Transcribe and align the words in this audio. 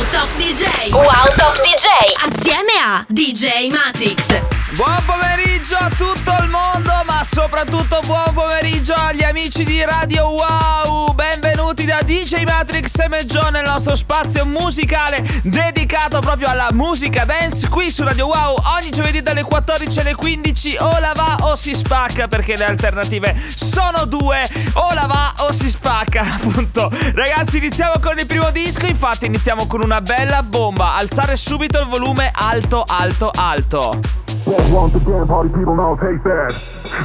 Wow 0.00 0.08
Top 0.12 0.28
DJ 0.38 0.92
Wow 0.94 1.26
Top 1.36 1.60
DJ 1.60 1.86
Assieme 2.24 2.72
a 2.82 3.04
DJ 3.06 3.68
Matrix. 3.70 4.40
Buon 4.70 4.96
pomeriggio 5.04 5.76
a 5.76 5.90
tutto 5.90 6.34
il 6.40 6.48
mondo, 6.48 6.90
ma 7.04 7.22
soprattutto 7.22 8.00
buon 8.06 8.32
pomeriggio 8.32 8.94
agli 8.94 9.22
amici 9.22 9.62
di 9.62 9.84
Radio 9.84 10.28
Wow. 10.28 11.12
Benvenuti 11.12 11.49
da 11.84 12.02
DJ 12.02 12.44
Matrix 12.44 12.98
e 12.98 13.08
Meggio 13.08 13.48
nel 13.50 13.64
nostro 13.64 13.94
spazio 13.94 14.44
musicale 14.44 15.22
dedicato 15.42 16.18
proprio 16.20 16.48
alla 16.48 16.68
musica 16.72 17.24
dance 17.24 17.68
qui 17.68 17.90
su 17.90 18.02
Radio 18.02 18.26
Wow. 18.26 18.56
Ogni 18.78 18.90
giovedì 18.90 19.22
dalle 19.22 19.42
14 19.42 20.00
alle 20.00 20.14
15 20.14 20.76
o 20.80 20.98
la 20.98 21.12
va 21.14 21.36
o 21.42 21.54
si 21.54 21.74
spacca 21.74 22.28
perché 22.28 22.56
le 22.56 22.64
alternative 22.64 23.40
sono 23.54 24.04
due, 24.04 24.48
o 24.74 24.94
la 24.94 25.06
va 25.06 25.34
o 25.38 25.52
si 25.52 25.68
spacca, 25.68 26.22
appunto. 26.34 26.90
Ragazzi, 27.14 27.58
iniziamo 27.58 27.94
con 28.00 28.18
il 28.18 28.26
primo 28.26 28.50
disco, 28.50 28.86
infatti 28.86 29.26
iniziamo 29.26 29.66
con 29.66 29.80
una 29.82 30.00
bella 30.00 30.42
bomba. 30.42 30.94
Alzare 30.94 31.36
subito 31.36 31.80
il 31.80 31.88
volume 31.88 32.30
alto, 32.34 32.84
alto, 32.86 33.30
alto. 33.34 34.00
Once 34.50 34.94
again, 34.96 35.28
party 35.28 35.48
people 35.48 35.76
now 35.76 35.94
take 35.94 36.22
that. 36.24 36.50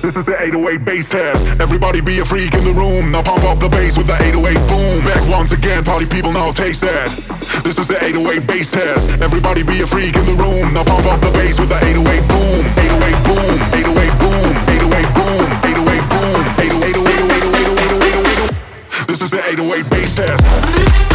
This 0.01 0.15
is 0.15 0.25
the 0.25 0.33
808 0.33 0.83
bass 0.83 1.05
test. 1.09 1.61
Everybody 1.61 2.01
be 2.01 2.17
a 2.17 2.25
freak 2.25 2.51
in 2.55 2.63
the 2.63 2.73
room. 2.73 3.11
Now 3.11 3.21
pump 3.21 3.43
up 3.43 3.59
the 3.59 3.69
bass 3.69 3.99
with 3.99 4.07
the 4.07 4.17
808 4.17 4.57
boom. 4.67 5.05
Back 5.05 5.29
once 5.29 5.51
again, 5.51 5.83
party 5.83 6.07
people 6.07 6.31
now 6.31 6.51
taste 6.51 6.81
that. 6.81 7.13
This 7.63 7.77
is 7.77 7.87
the 7.87 8.03
808 8.03 8.47
bass 8.47 8.71
test. 8.71 9.21
Everybody 9.21 9.61
be 9.61 9.79
a 9.81 9.87
freak 9.87 10.15
in 10.15 10.25
the 10.25 10.33
room. 10.33 10.73
Now 10.73 10.85
pump 10.85 11.05
up 11.05 11.21
the 11.21 11.29
bass 11.37 11.59
with 11.59 11.69
the 11.69 11.77
808 11.77 12.25
boom. 12.25 12.65
808 12.81 13.13
boom. 13.29 13.61
808 13.77 14.09
boom. 14.17 14.49
808 14.65 15.05
boom. 15.13 15.45
808 15.69 16.01
boom. 16.09 16.41
808 16.65 16.97
808 17.93 19.07
This 19.07 19.21
is 19.21 19.29
the 19.29 19.41
808 19.45 19.89
bass 19.91 20.15
test. 20.15 21.14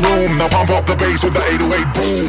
the 0.00 0.08
room. 0.08 0.38
Now 0.38 0.48
pump 0.48 0.70
up 0.70 0.86
the 0.86 0.96
bass 0.96 1.22
with 1.24 1.34
the 1.34 1.42
808 1.42 1.94
boom. 1.94 2.28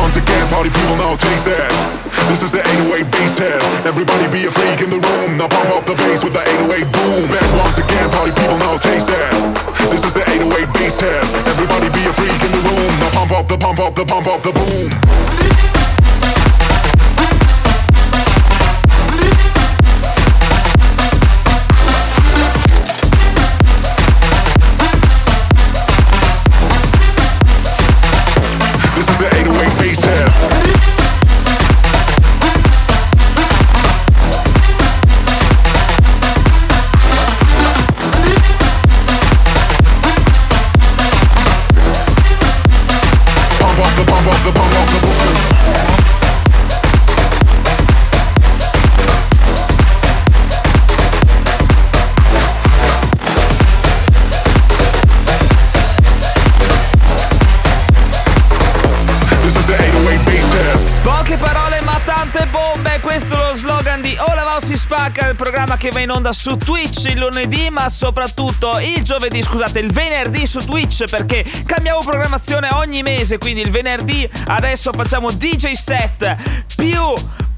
Once 0.00 0.16
again, 0.16 0.48
party 0.48 0.70
people 0.70 0.96
now 0.96 1.14
taste 1.14 1.44
that. 1.44 1.70
This 2.28 2.42
is 2.42 2.52
the 2.52 2.58
808 2.58 3.04
bass 3.04 3.09
Everybody 3.40 4.28
be 4.28 4.44
a 4.44 4.52
freak 4.52 4.84
in 4.84 4.90
the 4.90 5.00
room. 5.00 5.38
Now 5.38 5.48
pump 5.48 5.70
up 5.72 5.86
the 5.86 5.94
bass 5.94 6.22
with 6.22 6.34
the 6.34 6.44
808 6.44 6.92
boom. 6.92 7.24
Back 7.32 7.48
once 7.56 7.78
again, 7.78 8.10
party 8.10 8.32
people 8.36 8.58
now 8.58 8.76
taste 8.76 9.08
that. 9.08 9.32
This 9.88 10.04
is 10.04 10.12
the 10.12 10.20
808 10.28 10.68
bass 10.74 10.98
test. 10.98 11.34
Everybody 11.48 11.88
be 11.88 12.04
a 12.04 12.12
freak 12.12 12.36
in 12.36 12.52
the 12.52 12.62
room. 12.68 12.92
Now 13.00 13.10
pump 13.16 13.32
up 13.32 13.48
the 13.48 13.56
pump 13.56 13.78
up 13.80 13.94
the 13.94 14.04
pump 14.04 14.26
up 14.26 14.42
the 14.42 14.52
boom. 14.52 15.79
Va 66.00 66.02
in 66.02 66.10
onda 66.10 66.32
su 66.32 66.56
Twitch 66.56 67.04
il 67.04 67.18
lunedì 67.18 67.68
ma 67.70 67.88
soprattutto 67.88 68.78
il 68.80 69.02
giovedì, 69.02 69.42
scusate, 69.42 69.78
il 69.78 69.92
venerdì 69.92 70.46
su 70.46 70.60
Twitch 70.60 71.04
perché 71.08 71.44
cambiamo 71.66 72.00
programmazione 72.00 72.68
ogni 72.72 73.02
mese, 73.02 73.38
quindi 73.38 73.60
il 73.60 73.70
venerdì 73.70 74.28
adesso 74.46 74.92
facciamo 74.92 75.30
DJ 75.30 75.72
set 75.72 76.36
più 76.74 76.98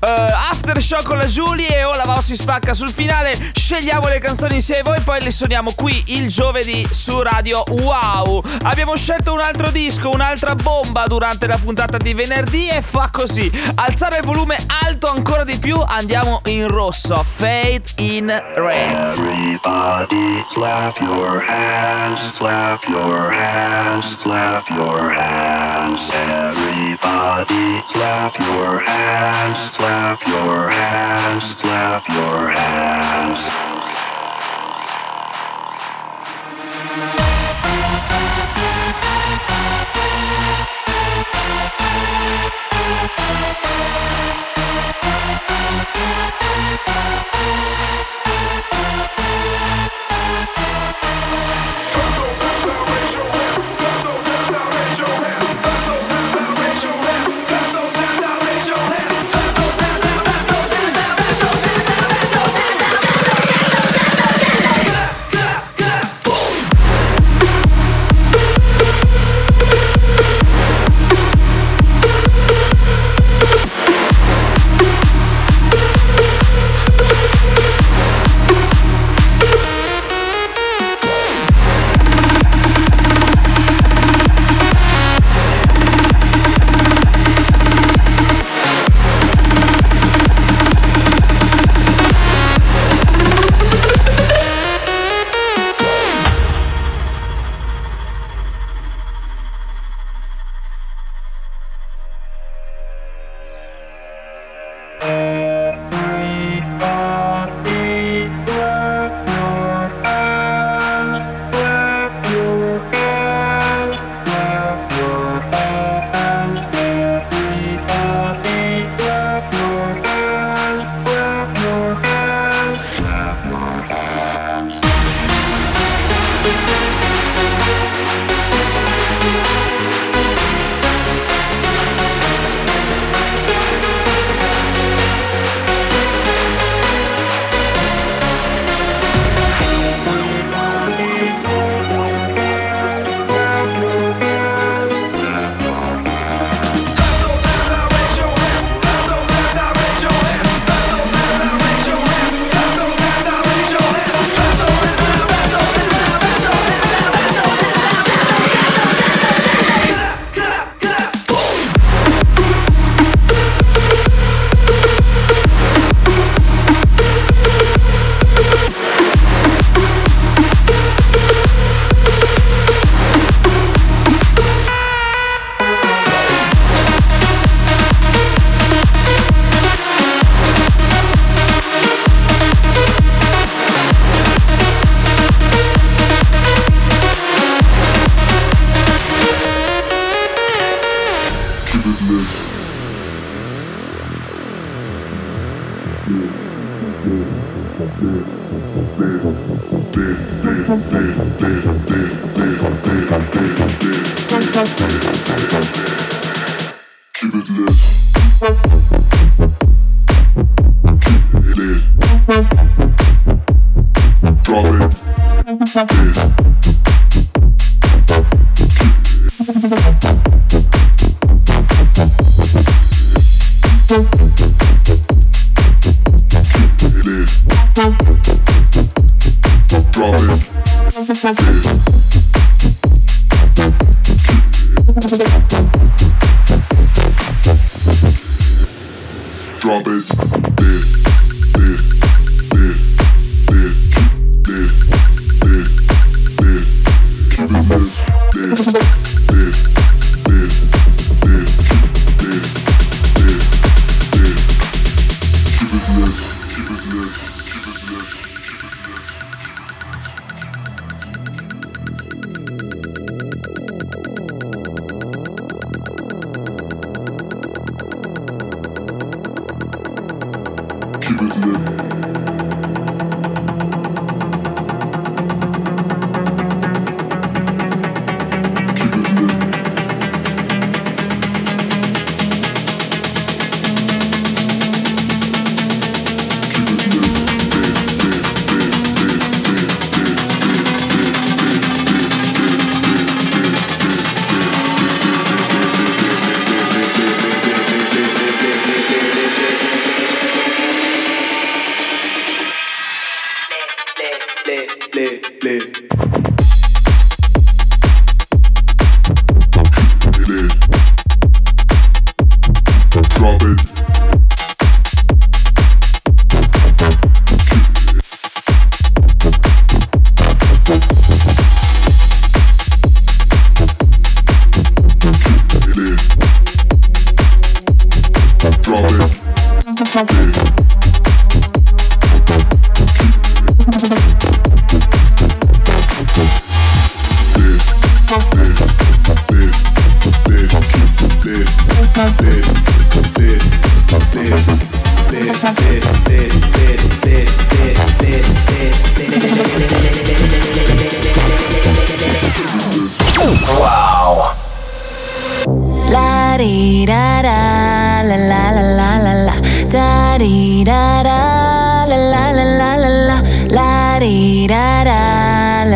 eh, 0.03 0.51
Aftershock 0.51 1.05
con 1.05 1.17
la 1.17 1.27
Julie 1.27 1.79
e 1.79 1.85
Ola 1.85 2.05
Va 2.05 2.17
o 2.17 2.21
si 2.21 2.35
spacca 2.35 2.75
sul 2.75 2.91
finale, 2.91 3.39
scegliamo 3.53 4.09
le 4.09 4.19
canzoni 4.19 4.57
insieme 4.57 4.83
voi 4.83 4.97
e 4.97 5.01
poi 5.03 5.23
le 5.23 5.31
suoniamo 5.31 5.73
qui 5.77 6.03
il 6.09 6.29
giovedì 6.29 6.87
su 6.91 7.23
Radio 7.23 7.63
Wow. 7.69 8.43
Abbiamo 8.63 8.97
scelto 8.97 9.33
un 9.33 9.41
altro 9.41 9.71
disco, 9.71 10.11
un'altra 10.11 10.57
bomba 10.57 11.07
durante 11.07 11.47
la 11.47 11.57
puntata 11.57 11.99
di 11.99 12.15
venerdì 12.15 12.69
e 12.69 12.83
fa 12.83 13.11
così. 13.13 13.51
Alzare 13.77 14.19
il 14.19 14.25
volume 14.25 14.59
alto 14.85 15.09
ancora 15.09 15.45
di 15.45 15.57
più, 15.59 15.81
andiamo 15.81 16.41
in 16.47 16.67
rosso. 16.67 17.23
Fade 17.23 17.83
in 17.99 18.27
red. 18.57 18.91
Everybody 18.93 20.45
clap 20.53 20.99
your 20.99 21.43
hands, 21.47 22.33
clap 22.37 22.83
your 22.89 23.33
hands, 23.33 24.17
clap 24.17 24.69
your 24.69 25.13
hands. 25.13 26.11
Everybody 26.13 27.83
clap 27.93 28.37
your 28.39 28.83
hands, 28.83 29.71
clap 29.71 29.92
Clap 29.93 30.27
your 30.27 30.71
hands, 30.71 31.55
clap 31.55 32.09
your 32.09 32.49
hands. 32.49 33.51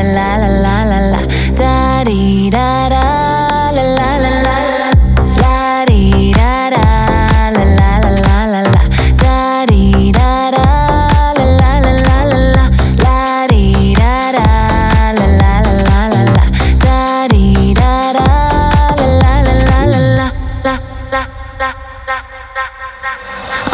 la 0.02 0.36
la 0.36 0.36
la 0.36 0.48
la 0.48 0.84
la 0.84 0.98
la. 1.12 1.20
Da 1.58 2.04
dee 2.04 2.50
da 2.50 2.75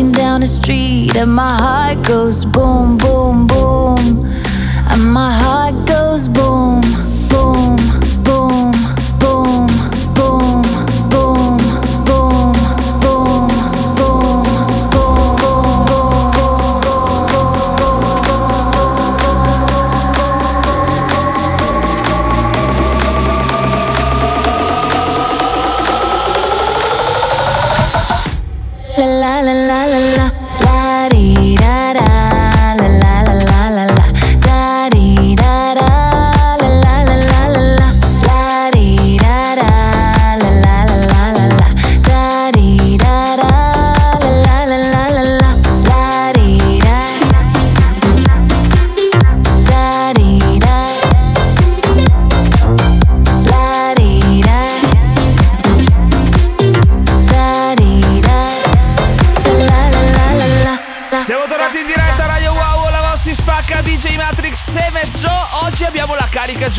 walking 0.00 0.12
down 0.12 0.40
the 0.40 0.46
street 0.46 1.14
and 1.16 1.30
my 1.34 1.56
heart 1.58 2.06
goes 2.06 2.44
boom, 2.44 2.96
boom, 2.96 3.46
boom. 3.46 3.98
And 4.88 5.12
my 5.12 5.32
heart 5.32 5.86
goes 5.86 6.26
boom, 6.26 6.80
boom. 7.28 8.09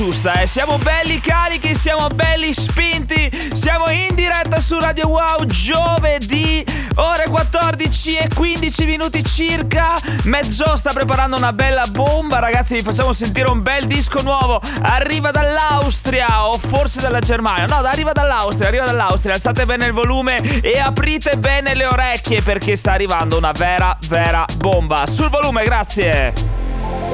Giusta, 0.01 0.41
eh. 0.41 0.47
Siamo 0.47 0.79
belli 0.79 1.19
carichi, 1.19 1.75
siamo 1.75 2.07
belli 2.07 2.51
spinti. 2.53 3.29
Siamo 3.51 3.87
in 3.91 4.15
diretta 4.15 4.59
su 4.59 4.79
Radio 4.79 5.09
Wow 5.09 5.45
giovedì, 5.45 6.65
ore 6.95 7.27
14 7.27 8.15
e 8.15 8.27
15 8.33 8.85
minuti 8.85 9.23
circa. 9.23 9.99
Mezzo 10.23 10.75
sta 10.75 10.91
preparando 10.91 11.35
una 11.35 11.53
bella 11.53 11.85
bomba, 11.85 12.39
ragazzi. 12.39 12.73
Vi 12.73 12.81
facciamo 12.81 13.13
sentire 13.13 13.47
un 13.47 13.61
bel 13.61 13.85
disco 13.85 14.23
nuovo. 14.23 14.59
Arriva 14.81 15.29
dall'Austria 15.29 16.47
o 16.47 16.57
forse 16.57 16.99
dalla 16.99 17.19
Germania. 17.19 17.67
No, 17.67 17.75
arriva 17.75 18.11
dall'Austria, 18.11 18.69
arriva 18.69 18.85
dall'Austria. 18.85 19.35
Alzate 19.35 19.67
bene 19.67 19.85
il 19.85 19.93
volume 19.93 20.61
e 20.61 20.79
aprite 20.79 21.37
bene 21.37 21.75
le 21.75 21.85
orecchie 21.85 22.41
perché 22.41 22.75
sta 22.75 22.93
arrivando 22.93 23.37
una 23.37 23.51
vera, 23.51 23.95
vera 24.07 24.45
bomba. 24.57 25.05
Sul 25.05 25.29
volume, 25.29 25.63
grazie. 25.63 26.33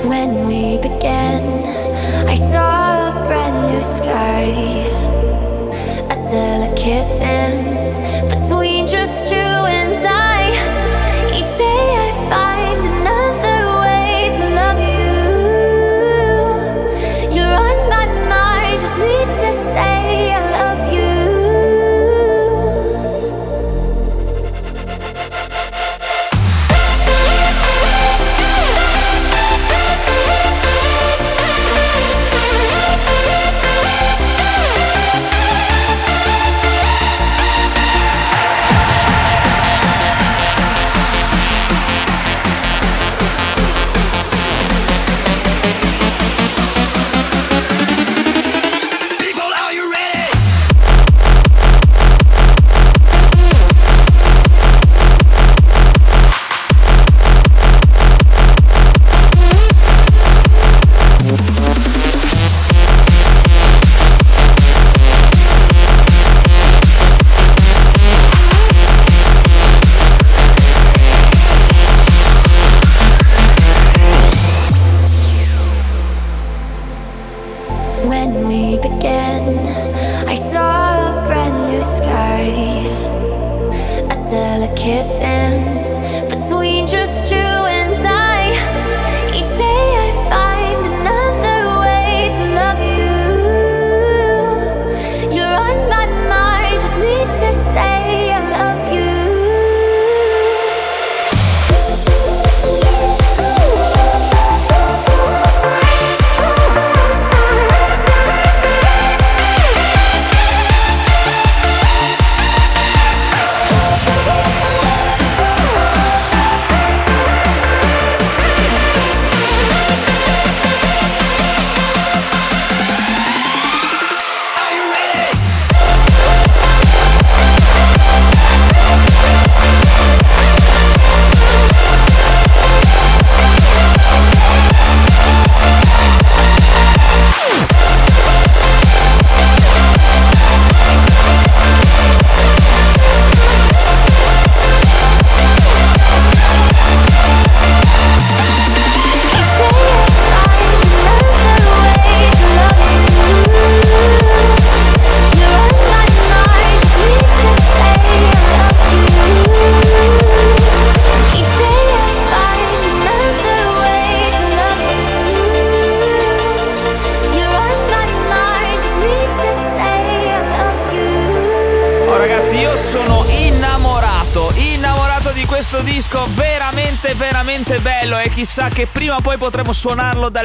When 0.04 0.46
we 0.46 0.78
began, 0.80 1.67
saw 2.38 3.10
a 3.10 3.26
brand 3.26 3.74
new 3.74 3.82
sky. 3.82 4.46
A 6.12 6.16
delicate 6.30 7.10
dance 7.20 8.00
between 8.34 8.86
just 8.86 9.32
you 9.32 9.38
and 9.38 10.08
I. 10.08 10.27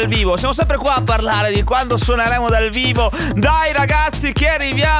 dal 0.02 0.09
vivo. 0.09 0.37
Siamo 0.37 0.52
sempre 0.52 0.76
qua 0.76 0.97
a 0.97 1.02
parlare 1.02 1.52
di 1.52 1.62
quando 1.62 1.97
suoneremo 1.97 2.49
dal 2.49 2.68
vivo. 2.71 3.11
Dai 3.35 3.73
ragazzi 3.73 4.32
che 4.32 4.49
arriviamo 4.49 4.91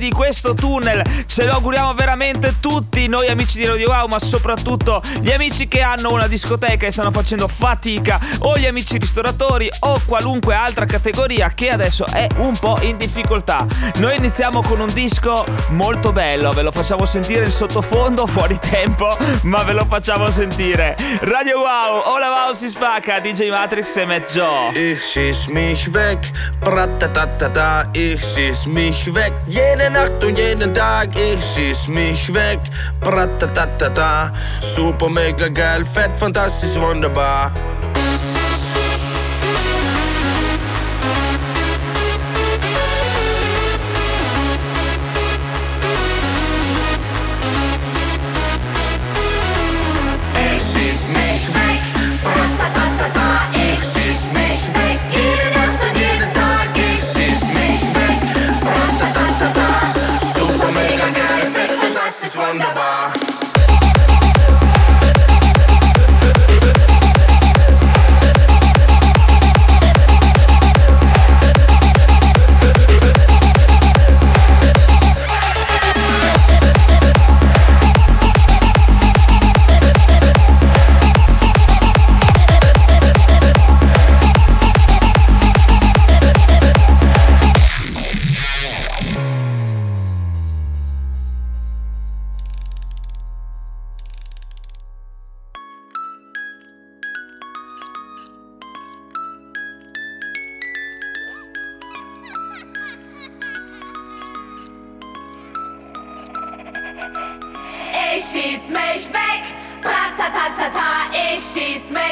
di 0.00 0.10
questo 0.10 0.54
tunnel. 0.54 1.02
Ce 1.26 1.44
lo 1.44 1.52
auguriamo 1.52 1.92
veramente 1.92 2.54
tutti, 2.58 3.06
noi 3.06 3.28
amici 3.28 3.58
di 3.58 3.66
Radio 3.66 3.90
Wow, 3.90 4.06
ma 4.08 4.18
soprattutto 4.18 5.02
gli 5.20 5.30
amici 5.30 5.68
che 5.68 5.82
hanno 5.82 6.10
una 6.10 6.26
discoteca 6.26 6.86
e 6.86 6.90
stanno 6.90 7.10
facendo 7.10 7.46
fatica, 7.46 8.18
o 8.40 8.56
gli 8.56 8.64
amici 8.64 8.96
ristoratori 8.96 9.68
o 9.80 10.00
qualunque 10.06 10.54
altra 10.54 10.86
categoria 10.86 11.52
che 11.54 11.70
adesso 11.70 12.06
è 12.06 12.26
un 12.36 12.56
po' 12.58 12.78
in 12.80 12.96
difficoltà. 12.96 13.66
Noi 13.96 14.16
iniziamo 14.16 14.62
con 14.62 14.80
un 14.80 14.90
disco 14.92 15.44
molto 15.68 16.12
bello, 16.12 16.50
ve 16.52 16.62
lo 16.62 16.70
facciamo 16.70 17.04
sentire 17.04 17.44
in 17.44 17.50
sottofondo, 17.50 18.26
fuori 18.26 18.58
tempo, 18.58 19.14
ma 19.42 19.62
ve 19.64 19.74
lo 19.74 19.84
facciamo 19.84 20.30
sentire. 20.30 20.96
Radio 21.20 21.58
Wow, 21.58 22.14
Ola 22.14 22.28
Wow 22.28 22.54
si 22.54 22.70
spacca, 22.70 23.20
DJ 23.20 23.50
Matrix 23.50 23.94
e 23.96 24.06
Matt 24.06 24.34
Joe. 24.34 24.72
Ich 24.72 25.02
schieß 25.02 25.48
mich 25.48 25.92
weg, 25.92 26.18
bratatatata, 26.58 27.86
ich 27.92 28.22
schieß 28.22 28.64
mich 28.64 29.12
weg. 29.12 29.32
Jede 29.46 29.89
Nacht 29.92 30.22
und 30.24 30.38
jeden 30.38 30.72
Tag, 30.72 31.08
ich 31.14 31.44
schieß 31.44 31.88
mich 31.88 32.32
weg, 32.32 32.60
bratatatata. 33.00 34.32
Super, 34.74 35.08
mega 35.08 35.48
geil, 35.48 35.84
fett, 35.84 36.10
fantastisch, 36.16 36.76
wunderbar. 36.76 37.50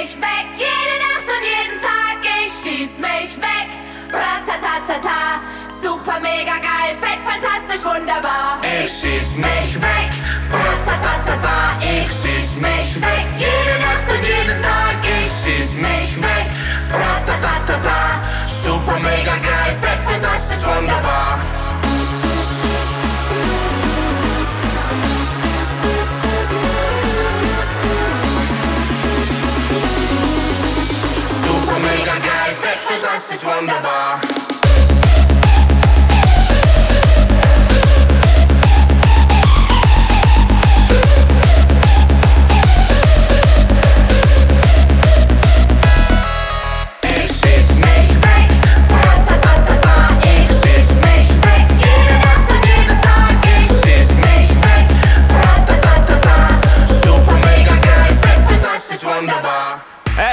Mich 0.01 0.17
weg. 0.17 0.47
Jede 0.57 0.97
Nacht 1.07 1.27
und 1.35 1.45
jeden 1.55 1.81
Tag, 1.81 2.19
ich 2.45 2.53
schieß 2.53 2.99
mich 2.99 3.37
weg. 3.37 3.69
Ratatatata, 4.13 5.41
super 5.83 6.21
mega 6.21 6.57
geil, 6.71 6.95
fett, 7.01 7.19
fantastisch, 7.27 7.85
wunderbar. 7.85 8.61
Ich 8.63 8.91
schieß 8.91 9.37
mich 9.37 9.81
weg. 9.81 10.11
Ratatatata, 10.53 11.79
ich 11.81 12.09
schieß 12.21 12.51
mich 12.67 12.91
weg. 13.03 13.27
Jede 13.37 13.75
Nacht 13.81 14.07
und 14.15 14.25
jeden 14.25 14.63
Tag, 14.63 14.97
ich 15.03 15.33
schieß 15.43 15.73
mich 15.75 16.23
weg. 16.23 16.38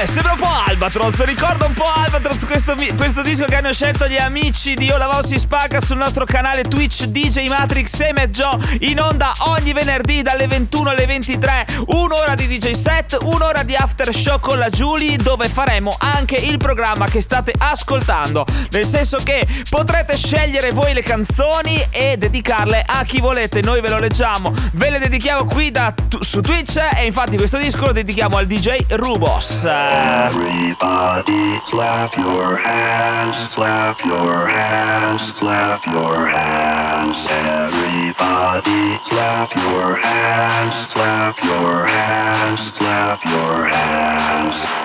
Sembra 0.07 0.33
un 0.33 0.39
po' 0.39 0.47
Albatros, 0.67 1.25
ricorda 1.25 1.65
un 1.65 1.73
po' 1.73 1.91
Albatros 1.91 2.34
questo, 2.45 2.75
questo 2.95 3.21
disco 3.21 3.45
che 3.45 3.55
hanno 3.55 3.73
scelto 3.73 4.07
gli 4.07 4.17
amici 4.17 4.75
di 4.75 4.85
Io 4.85 4.97
Lavò 4.97 5.21
si 5.21 5.37
spacca 5.37 5.79
sul 5.79 5.97
nostro 5.97 6.25
canale 6.25 6.63
Twitch 6.63 7.05
DJ 7.05 7.47
Matrix 7.47 7.99
e 7.99 8.29
Joe 8.29 8.59
in 8.81 8.99
onda 8.99 9.33
ogni 9.47 9.73
venerdì 9.73 10.21
dalle 10.21 10.47
21 10.47 10.89
alle 10.89 11.05
23, 11.05 11.65
un'ora 11.87 12.35
di 12.35 12.47
DJ 12.47 12.71
set, 12.71 13.17
un'ora 13.21 13.63
di 13.63 13.75
after 13.75 14.13
show 14.13 14.39
con 14.39 14.57
la 14.57 14.69
Julie 14.69 15.17
dove 15.17 15.49
faremo 15.49 15.95
anche 15.97 16.35
il 16.35 16.57
programma 16.57 17.07
che 17.07 17.21
state 17.21 17.53
ascoltando, 17.57 18.45
nel 18.71 18.85
senso 18.85 19.17
che 19.23 19.45
potrete 19.69 20.17
scegliere 20.17 20.71
voi 20.71 20.93
le 20.93 21.03
canzoni 21.03 21.81
e 21.89 22.17
dedicarle 22.17 22.83
a 22.85 23.03
chi 23.03 23.19
volete, 23.19 23.61
noi 23.61 23.81
ve 23.81 23.89
lo 23.89 23.97
leggiamo, 23.97 24.53
ve 24.73 24.89
le 24.89 24.99
dedichiamo 24.99 25.45
qui 25.45 25.71
da, 25.71 25.93
su 26.19 26.41
Twitch 26.41 26.77
e 26.95 27.05
infatti 27.05 27.37
questo 27.37 27.57
disco 27.57 27.85
lo 27.85 27.91
dedichiamo 27.91 28.37
al 28.37 28.45
DJ 28.45 28.77
Rubos. 28.89 29.65
Everybody 29.65 31.59
clap 31.69 32.15
your 32.17 32.34
hands, 32.57 33.47
clap 33.49 34.03
your 34.05 34.47
hands, 34.47 35.31
clap 35.31 35.85
your 35.85 36.27
hands. 36.27 37.27
Everybody 37.29 38.97
clap 39.05 39.55
your 39.55 39.95
hands, 39.95 40.87
clap 40.87 41.43
your 41.43 41.85
hands, 41.85 42.71
clap 42.71 43.23
your 43.25 43.65
hands. 43.65 44.84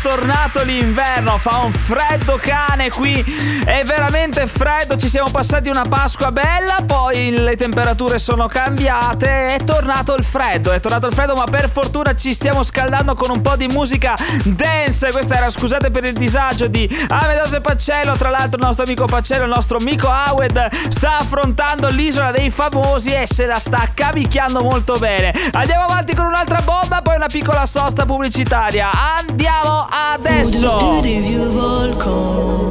Tornato 0.00 0.62
l'inverno, 0.62 1.38
fa 1.38 1.58
un 1.58 1.72
freddo 1.72 2.38
cane 2.40 2.90
qui, 2.90 3.22
è 3.64 3.82
veramente 3.84 4.46
freddo, 4.46 4.96
ci 4.96 5.08
siamo 5.08 5.30
passati 5.30 5.68
una 5.68 5.84
Pasqua 5.88 6.30
bella, 6.30 6.78
poi 6.86 7.30
le 7.30 7.56
temperature 7.56 8.18
sono 8.18 8.46
cambiate, 8.46 9.54
è 9.54 9.62
tornato 9.64 10.14
il 10.14 10.24
freddo, 10.24 10.72
è 10.72 10.80
tornato 10.80 11.06
il 11.06 11.14
freddo, 11.14 11.34
ma 11.34 11.44
per 11.44 11.70
fortuna 11.70 12.14
ci 12.14 12.32
stiamo 12.32 12.62
scaldando 12.62 13.14
con 13.14 13.30
un 13.30 13.40
po' 13.42 13.56
di 13.56 13.66
musica 13.68 14.14
dance, 14.44 15.10
questa 15.10 15.36
era 15.36 15.50
scusate 15.50 15.90
per 15.90 16.04
il 16.04 16.14
disagio 16.14 16.68
di 16.68 16.88
Amedose 17.08 17.60
Paccello, 17.60 18.16
tra 18.16 18.30
l'altro 18.30 18.58
il 18.58 18.64
nostro 18.64 18.84
amico 18.84 19.06
Paccello, 19.06 19.44
il 19.44 19.50
nostro 19.50 19.78
amico 19.78 20.08
Awed 20.08 20.90
sta 20.90 21.18
affrontando 21.18 21.88
l'isola 21.88 22.30
dei 22.30 22.50
famosi 22.50 23.12
e 23.12 23.26
se 23.26 23.46
la 23.46 23.58
sta 23.58 23.88
cavicchiando 23.92 24.62
molto 24.62 24.96
bene. 24.98 25.32
Andiamo 25.52 25.84
avanti 25.84 26.14
con 26.14 26.26
un'altra 26.26 26.60
bomba, 26.62 27.02
poi 27.02 27.16
una 27.16 27.26
piccola 27.26 27.66
sosta 27.66 28.04
pubblicitaria. 28.04 28.90
Andiamo 29.18 29.87
adesso. 29.88 30.68
City 31.02 31.20
view 31.20 31.44
volcan 31.52 32.68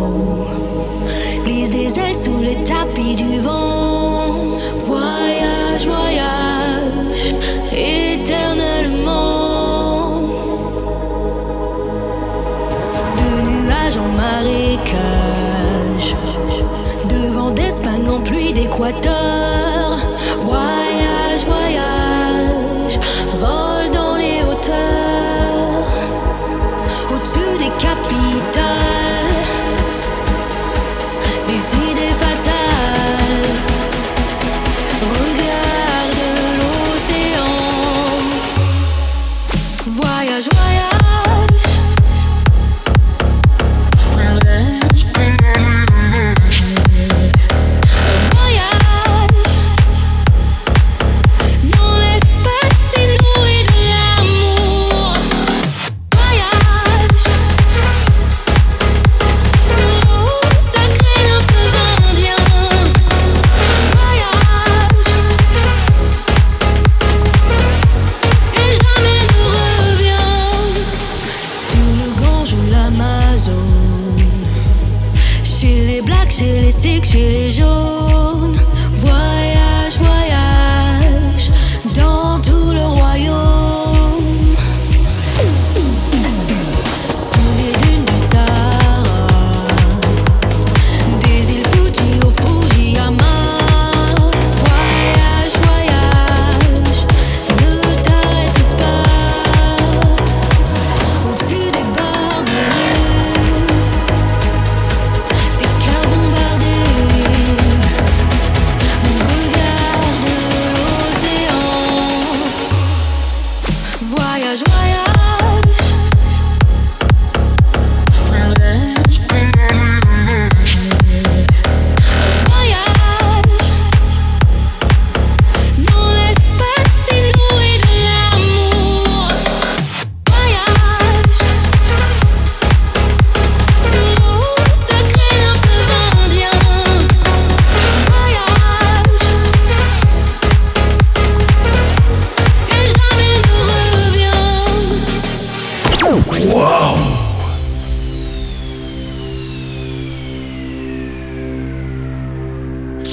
glisse 1.48 1.70
des 1.70 1.98
ailes 2.00 2.16
sous 2.16 2.38
les 2.40 2.58
tapis 2.64 3.16
du 3.16 3.40
vent. 3.40 4.36
Voyage, 4.80 5.86
voyage, 5.86 7.36
éternellement. 7.72 9.18
De 13.18 13.30
nuages 13.48 13.98
en 13.98 14.10
marécage, 14.24 16.10
de 17.10 17.22
vent 17.34 17.52
d'Espagne 17.52 18.10
en 18.10 18.20
pluie 18.20 18.52
d'Équateur. 18.54 19.98
Voyage, 20.42 20.97
love. 28.68 28.97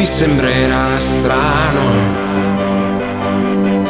ti 0.00 0.06
sembrerà 0.06 0.98
strano, 0.98 1.86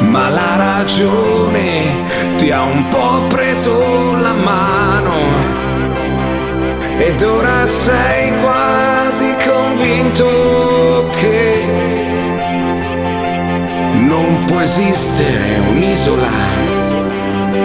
ma 0.00 0.28
la 0.28 0.56
ragione 0.56 2.34
ti 2.36 2.50
ha 2.50 2.62
un 2.62 2.88
po' 2.88 3.28
preso 3.28 4.16
la 4.16 4.32
mano 4.32 5.14
ed 6.98 7.22
ora 7.22 7.64
sei 7.64 8.32
quasi 8.40 9.36
convinto 9.46 11.08
che 11.12 11.64
non 14.00 14.44
può 14.46 14.58
esistere 14.62 15.60
un'isola 15.68 16.32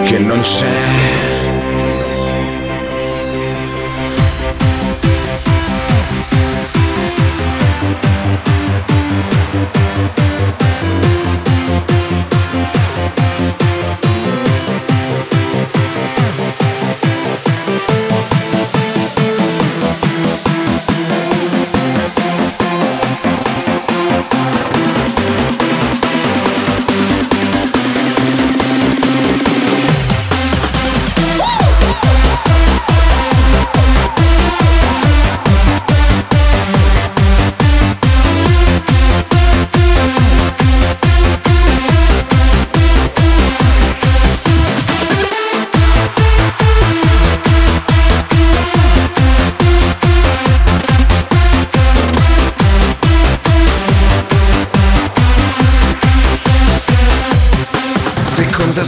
che 0.04 0.18
non 0.20 0.38
c'è. 0.38 1.55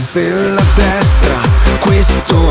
Seconda 0.09 0.59
stella 0.59 0.59
a 0.59 0.63
destra, 0.75 1.39
questo 1.79 2.48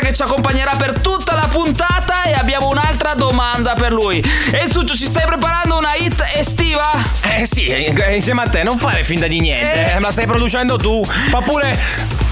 che 0.00 0.12
ci 0.12 0.22
accompagnerà 0.22 0.74
per 0.76 0.98
tutta 1.00 1.34
la 1.34 1.46
puntata 1.46 2.24
e 2.24 2.32
abbiamo 2.32 2.68
un'altra 2.68 3.14
domanda 3.14 3.74
per 3.74 3.92
lui. 3.92 4.22
Enzuccio 4.50 4.94
ci 4.94 5.06
stai 5.06 5.26
preparando 5.26 5.76
una 5.76 5.94
hit 5.94 6.22
estiva? 6.34 6.90
Eh 7.22 7.46
sì, 7.46 7.66
eh, 7.66 8.14
insieme 8.14 8.42
a 8.42 8.48
te, 8.48 8.62
non 8.62 8.78
fare 8.78 9.04
finta 9.04 9.26
di 9.26 9.40
niente. 9.40 9.72
Eh. 9.72 9.96
eh, 9.96 10.00
la 10.00 10.10
stai 10.10 10.26
producendo 10.26 10.76
tu. 10.76 11.04
Fa 11.04 11.40
pure 11.40 11.78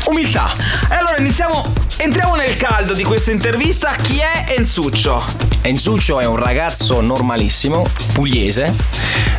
umiltà. 0.04 0.54
E 0.90 0.94
allora 0.94 1.16
iniziamo, 1.18 1.72
entriamo 1.98 2.34
nel 2.34 2.56
caldo 2.56 2.94
di 2.94 3.04
questa 3.04 3.30
intervista. 3.30 3.94
Chi 4.00 4.18
è 4.18 4.54
Enzuccio? 4.56 5.22
Enzuccio 5.62 6.20
è 6.20 6.24
un 6.24 6.36
ragazzo 6.36 7.00
normalissimo, 7.00 7.86
pugliese, 8.12 8.72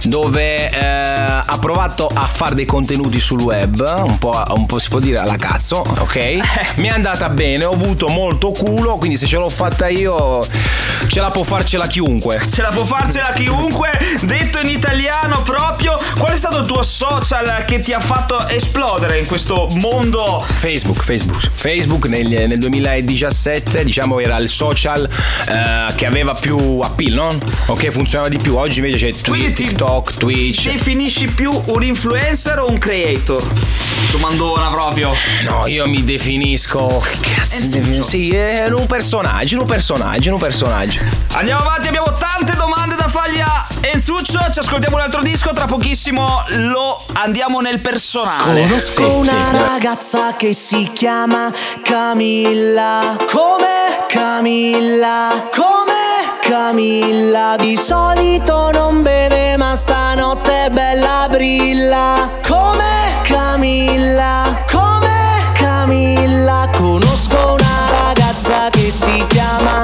dove 0.04 0.70
eh, 0.70 0.78
ha 0.80 1.58
provato 1.60 2.10
a 2.12 2.26
fare 2.26 2.56
dei 2.56 2.66
contenuti 2.66 3.20
sul 3.20 3.42
web, 3.42 3.80
un 4.04 4.18
po', 4.18 4.44
un 4.56 4.66
po' 4.66 4.80
si 4.80 4.90
può 4.90 5.00
dire 5.00 5.20
alla 5.20 5.38
cazzo, 5.38 5.78
ok? 5.78 6.40
Mi 6.78 6.88
è 6.88 6.92
andata 6.92 7.30
bene, 7.30 7.66
ho 7.66 7.74
avuto 7.74 8.08
molto 8.08 8.52
culo, 8.52 8.98
quindi 8.98 9.18
se 9.18 9.26
ce 9.26 9.38
l'ho 9.38 9.50
fatta 9.50 9.88
io, 9.88 10.46
ce 11.10 11.22
la 11.22 11.32
può 11.32 11.44
farcela 11.44 11.88
chiunque. 11.88 12.40
Ce 12.50 12.62
la 12.62 12.70
può 12.70 12.86
farcela 12.86 13.32
chiunque, 13.34 13.90
detto 14.22 14.60
in 14.60 14.70
italiano 14.70 15.42
proprio. 15.42 16.00
Qual 16.18 16.32
è 16.32 16.36
stato 16.36 16.60
il 16.60 16.66
tuo 16.66 16.84
social 16.84 17.66
che 17.66 17.80
ti 17.80 17.94
ha 17.94 18.00
fatto 18.00 18.48
esplodere 18.48 19.18
in 19.18 19.26
questo 19.26 19.68
mondo? 19.74 20.46
Facebook, 20.48 21.04
Facebook. 21.04 21.50
Facebook 21.54 22.06
nel, 22.06 22.28
nel 22.28 22.60
2017 22.60 23.84
diciamo 23.84 24.20
era 24.20 24.38
il 24.38 24.50
social 24.50 25.10
eh, 25.48 25.94
che 25.96 26.06
aveva 26.06 26.34
più 26.36 26.80
appeal, 26.80 27.14
no? 27.14 27.38
Ok, 27.68 27.88
funzionava 27.90 28.30
di 28.30 28.38
più. 28.38 28.56
Oggi 28.56 28.80
invece 28.80 29.12
c'è 29.12 29.22
Quindi 29.28 29.54
TikTok, 29.54 30.18
Twitch. 30.18 30.72
Definisci 30.72 31.28
più 31.28 31.52
un 31.68 31.84
influencer 31.84 32.60
o 32.60 32.70
un 32.70 32.78
creator? 32.78 33.46
Domandona 34.12 34.70
proprio. 34.70 35.14
No, 35.44 35.66
io 35.66 35.88
mi 35.88 36.04
definisco. 36.04 37.02
Che 37.04 37.34
cazzo? 37.34 38.04
Sì, 38.04 38.30
è 38.30 38.68
un 38.68 38.86
personaggio, 38.86 39.62
un 39.62 39.66
personaggio, 39.66 40.34
un 40.34 40.40
personaggio. 40.40 40.99
Andiamo 41.34 41.62
avanti, 41.62 41.88
abbiamo 41.88 42.14
tante 42.18 42.56
domande 42.56 42.96
da 42.96 43.08
fargli 43.08 43.40
a 43.40 43.68
Enzuccio. 43.82 44.40
Ci 44.52 44.60
ascoltiamo 44.60 44.98
un 44.98 45.04
altro 45.04 45.22
disco. 45.22 45.54
Tra 45.54 45.66
pochissimo 45.66 46.44
lo 46.56 47.02
andiamo 47.14 47.62
nel 47.62 47.80
personale. 47.80 48.62
Conosco 48.68 49.04
Sì, 49.04 49.04
una 49.04 49.32
sì, 49.32 49.58
ragazza 49.58 50.34
che 50.36 50.54
si 50.54 50.90
chiama 50.94 51.52
Camilla. 51.84 53.16
Come 53.32 54.06
Camilla? 54.08 55.48
Come 55.56 56.38
Camilla? 56.42 57.56
Di 57.58 57.78
solito 57.78 58.70
non 58.72 59.02
beve, 59.02 59.56
ma 59.58 59.76
stanotte 59.76 60.66
è 60.66 60.70
bella 60.70 61.28
brilla. 61.30 62.30
Come 62.46 63.20
Camilla? 63.24 64.64
Come 64.70 65.52
Camilla? 65.54 66.68
Conosco 66.76 67.54
una 67.54 68.08
ragazza 68.08 68.70
che 68.72 68.92
si 68.92 69.24
chiama 69.28 69.84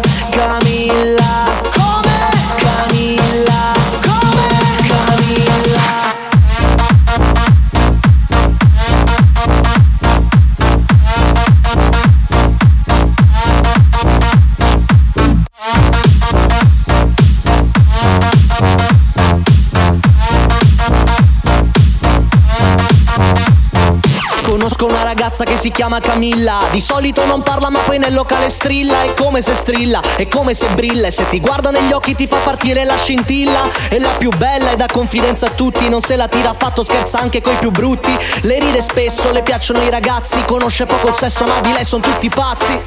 ragazza 25.35 25.43
che 25.43 25.57
si 25.57 25.71
chiama 25.71 25.99
Camilla. 25.99 26.59
Di 26.71 26.79
solito 26.79 27.25
non 27.25 27.43
parla 27.43 27.69
ma 27.69 27.79
poi 27.79 27.97
nel 27.97 28.13
locale 28.13 28.49
strilla. 28.49 29.01
È 29.01 29.13
come 29.13 29.41
se 29.41 29.53
strilla, 29.53 29.99
è 30.15 30.27
come 30.29 30.53
se 30.53 30.67
brilla. 30.69 31.07
E 31.07 31.11
se 31.11 31.27
ti 31.27 31.41
guarda 31.41 31.71
negli 31.71 31.91
occhi 31.91 32.15
ti 32.15 32.25
fa 32.25 32.37
partire 32.37 32.85
la 32.85 32.95
scintilla. 32.95 33.63
È 33.89 33.97
la 33.97 34.11
più 34.11 34.29
bella 34.29 34.71
e 34.71 34.75
dà 34.77 34.85
confidenza 34.91 35.47
a 35.47 35.49
tutti 35.49 35.89
Non 35.89 35.99
se 35.99 36.15
la 36.15 36.27
tira 36.27 36.51
affatto, 36.51 36.83
scherza 36.83 37.19
anche 37.19 37.41
coi 37.41 37.55
più 37.55 37.71
brutti. 37.71 38.15
Le 38.41 38.59
ride 38.59 38.81
spesso, 38.81 39.31
le 39.31 39.41
piacciono 39.41 39.81
i 39.81 39.89
ragazzi. 39.89 40.41
Conosce 40.45 40.85
poco 40.85 41.09
il 41.09 41.15
sesso 41.15 41.43
ma 41.43 41.59
di 41.59 41.73
lei 41.73 41.83
sono 41.83 42.01
tutti 42.01 42.29
pazzi. 42.29 42.79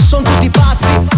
Sono 0.00 0.22
tutti 0.22 0.50
pazzi 0.50 1.09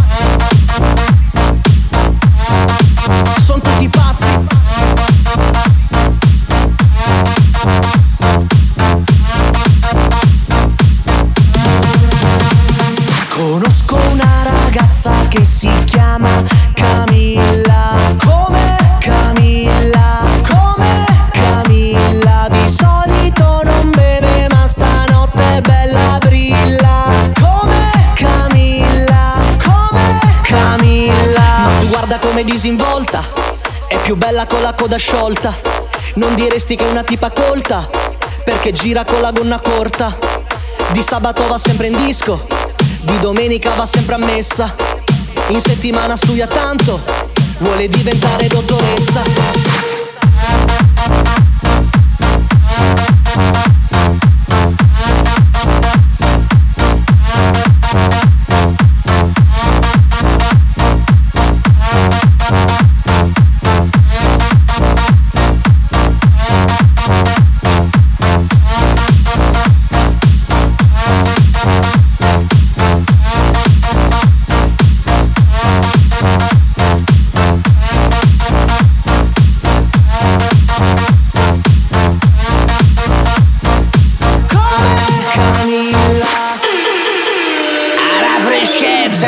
disinvolta. 32.53 33.25
È 33.89 33.99
più 34.01 34.15
bella 34.15 34.47
con 34.47 34.61
la 34.61 34.75
coda 34.75 34.99
sciolta. 34.99 35.59
Non 36.17 36.35
diresti 36.35 36.77
che 36.77 36.87
è 36.87 36.91
una 36.91 37.03
tipa 37.03 37.31
colta. 37.31 37.89
Perché 38.45 38.73
gira 38.73 39.05
con 39.05 39.23
la 39.23 39.33
gonna 39.33 39.59
corta. 39.59 40.19
Di 40.93 41.03
sabato 41.03 41.47
va 41.49 41.57
sempre 41.57 41.87
in 41.87 41.97
disco, 42.05 42.47
di 43.01 43.19
domenica 43.21 43.71
va 43.71 43.87
sempre 43.87 44.17
a 44.17 44.19
messa. 44.19 44.75
In 45.49 45.63
settimana 45.63 46.15
studia 46.15 46.47
tanto, 46.47 47.01
vuole 47.59 47.89
diventare 47.89 48.47
dottoressa. 48.49 49.92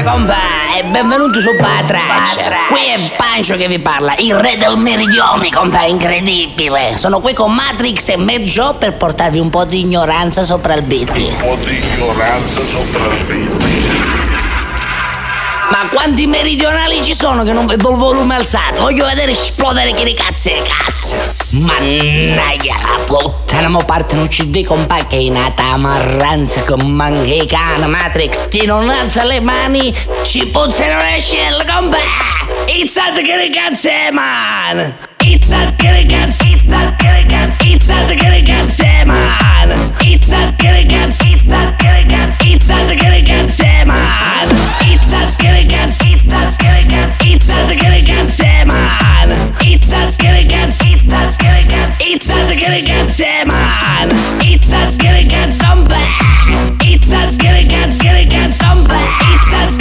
Compa! 0.04 0.36
E 0.76 0.84
benvenuto 0.84 1.40
su 1.40 1.48
Patraccia. 1.56 2.66
Qui 2.68 2.80
è 2.84 3.16
Pancio 3.16 3.56
che 3.56 3.66
vi 3.66 3.78
parla, 3.78 4.14
il 4.18 4.34
re 4.34 4.56
del 4.58 4.76
meridione, 4.76 5.48
compa, 5.48 5.84
incredibile. 5.84 6.96
Sono 6.96 7.20
qui 7.20 7.32
con 7.32 7.52
Matrix 7.52 8.08
e 8.08 8.16
Meggio 8.16 8.74
per 8.78 8.94
portarvi 8.94 9.38
un 9.38 9.48
po' 9.48 9.64
di 9.64 9.80
ignoranza 9.80 10.42
sopra 10.42 10.74
il 10.74 10.82
beat. 10.82 11.16
Un 11.16 11.36
po' 11.38 11.56
di 11.64 11.78
ignoranza 11.78 12.64
sopra 12.64 13.06
il 13.06 13.24
beat. 13.24 13.93
Ma 15.70 15.88
quanti 15.90 16.26
meridionali 16.26 17.02
ci 17.02 17.14
sono 17.14 17.42
che 17.42 17.52
non 17.52 17.66
vedo 17.66 17.90
il 17.90 17.96
volume 17.96 18.34
alzato? 18.36 18.82
Voglio 18.82 19.06
vedere 19.06 19.32
esplodere 19.32 19.92
che 19.92 20.04
le 20.04 20.14
cazzo 20.14 20.48
e 20.48 20.62
cazzo. 20.62 21.58
Mannaggia 21.58 22.74
la 22.80 23.04
puttana, 23.06 23.68
mo 23.68 23.78
parte 23.84 24.14
un 24.14 24.28
CD 24.28 24.64
compa 24.64 25.06
che 25.06 25.16
è 25.16 25.20
in 25.20 25.32
nata 25.32 25.76
marranza 25.76 26.62
con 26.62 26.80
manche 26.90 27.46
cane 27.46 27.86
Matrix. 27.86 28.48
Chi 28.48 28.66
non 28.66 28.88
alza 28.88 29.24
le 29.24 29.40
mani 29.40 29.94
ci 30.24 30.46
puzzano 30.46 30.98
le 30.98 31.18
scelle 31.20 31.64
compa. 31.64 31.96
It's 32.66 32.96
out 32.96 33.20
che 33.22 33.36
le 33.36 33.50
cazzo 33.50 33.88
è, 33.88 34.10
man. 34.10 34.94
It's 35.22 35.50
out 35.50 35.76
che 35.76 35.90
le 35.90 36.06
cazzo, 36.06 36.44
it's 36.44 36.70
out 36.70 36.96
che 36.96 37.08
le 37.08 37.26
cazzo, 37.26 37.64
it's 37.64 37.88
out 37.88 38.14
che 38.14 38.28
le 38.28 38.42
cazzo 38.42 38.82
è, 38.82 39.04
man. 39.04 39.92
It's 40.00 40.30
out 40.30 40.56
che 40.56 40.70
le 40.70 40.86
cazzo, 40.86 41.23
it's 41.54 41.62
out 41.62 41.76
che 41.76 41.90
le 41.90 42.06
cazzo, 42.06 42.44
it's 42.44 42.70
out 42.70 42.94
che 42.94 43.08
le 43.08 43.22
cazzo 43.22 43.62
è, 43.62 43.84
man. 43.84 44.48
It's 44.80 45.12
out 45.12 45.36
che 45.36 45.50
le 45.52 45.66
cazzo, 45.66 46.04
it's 46.04 46.32
out 46.32 46.56
che 46.56 46.70
le 46.70 46.86
cazzo, 46.88 47.24
it's 47.24 47.48
out 47.48 47.74
che 47.74 47.88
le 47.88 48.02
cazzo 48.02 48.42
è, 48.42 48.64
man. 48.64 49.54
It's 49.60 49.92
out 49.92 50.16
che 50.16 50.32
le 50.32 50.46
cazzo, 50.46 50.84
it's 50.84 51.12
out 51.12 51.36
che 51.36 51.50
le 51.50 51.66
cazzo, 51.66 52.04
it's 52.04 52.28
out 52.28 52.54
che 52.54 52.68
le 52.68 52.82
cazzo 52.82 53.22
è, 53.22 53.44
man. 53.44 54.10
It's 54.40 54.72
out 54.72 54.96
che 54.96 55.10
le 55.12 55.26
cazzo, 55.26 55.64
I'm 55.64 55.84
back. 55.84 56.82
It's 56.82 57.12
out 57.12 57.36
che 57.36 57.50
le 57.52 57.66
cazzo, 57.66 58.02
che 58.02 58.12
le 58.12 58.26
cazzo, 58.26 58.64
I'm 58.64 58.84
back. 58.84 59.22
It's 59.34 59.52
out 59.52 59.76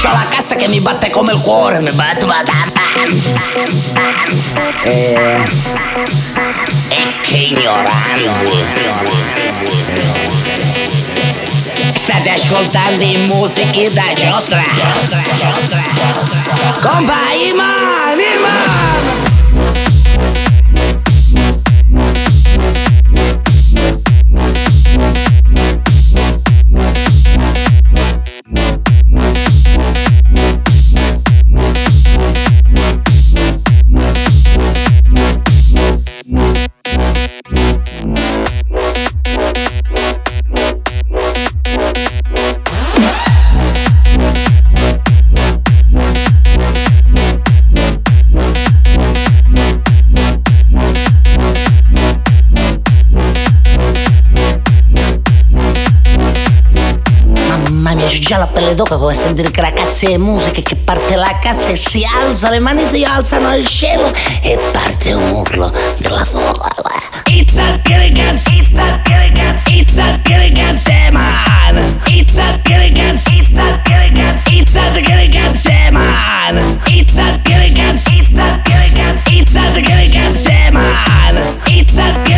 C'ho 0.00 0.08
la 0.12 0.26
cassa 0.30 0.54
che 0.56 0.66
mi 0.68 0.80
batte 0.80 1.10
come 1.10 1.32
il 1.32 1.40
cuore, 1.40 1.78
mi 1.80 1.90
batte, 1.92 2.24
ma 2.24 2.42
Eh, 4.84 5.42
E 6.88 7.14
che 7.22 7.36
ignoranza. 7.36 8.44
State 11.94 12.30
ascoltando 12.30 13.02
i 13.02 13.26
musiche 13.28 13.90
da 13.92 14.12
giostra. 14.14 14.62
Compa, 16.80 17.32
Iman, 17.34 18.18
Iman! 18.18 18.19
Già 58.30 58.38
la 58.38 58.46
pelle 58.46 58.76
d'oca 58.76 58.96
come 58.96 59.12
sentire 59.12 59.50
che 59.50 59.60
la 59.60 59.72
cazzo 59.72 60.06
è 60.06 60.16
musica 60.16 60.62
che 60.62 60.76
parte 60.76 61.16
la 61.16 61.36
cassa 61.40 61.70
e 61.70 61.74
si 61.74 62.04
alza, 62.04 62.48
le 62.48 62.60
mani 62.60 62.86
si 62.86 63.02
alzano 63.02 63.48
al 63.48 63.66
cielo 63.66 64.12
e 64.40 64.56
parte 64.70 65.12
un 65.14 65.30
urlo 65.32 65.72
della 65.98 66.24
folla. 66.24 66.70
It's 67.26 67.58
a 67.58 67.80
le 67.88 68.12
cazzo, 68.12 68.50
it's 68.52 68.78
a 68.78 69.00
le 69.04 69.32
cazzo, 69.34 69.70
it's 69.72 69.98
a 69.98 70.20
le 70.28 70.52
cazzo, 70.52 70.90
eh, 70.90 71.10
man. 71.10 71.98
It's 72.06 72.38
a 72.38 72.60
le 72.68 72.92
cazzo, 72.92 73.30
it's 73.32 73.48
a 73.58 73.80
le 73.88 74.12
cazzo, 74.14 74.50
it's 74.52 74.76
a 74.76 74.90
le 74.90 75.28
cazzo, 75.28 75.68
eh, 75.68 75.90
man. 75.90 76.78
It's 76.86 77.18
a 77.18 77.40
le 77.44 77.72
cazzo, 77.74 78.10
it's 78.12 78.28
a 78.38 78.62
le 78.68 78.90
cazzo, 78.94 79.30
it's 79.32 79.56
a 79.56 79.70
le 79.72 80.08
cazzo, 80.08 80.50
eh, 80.50 80.70
man. 80.70 81.58
It's 81.66 81.98
a 81.98 82.29